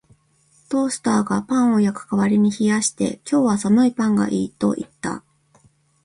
[0.67, 5.23] トースターがパンを焼く代わりに冷やして、「今日は寒いパンがいい」と言った